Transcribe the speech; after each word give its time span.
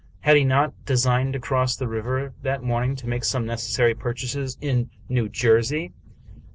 Had 0.21 0.35
he 0.35 0.43
not 0.43 0.73
designed 0.83 1.33
to 1.33 1.39
cross 1.39 1.75
the 1.75 1.87
river 1.87 2.33
that 2.41 2.63
morn 2.63 2.85
ing 2.89 2.95
to 2.95 3.07
make 3.07 3.23
some 3.23 3.45
necessary 3.45 3.93
purchases 3.93 4.57
in 4.59 4.89
New 5.09 5.29
Jersey? 5.29 5.93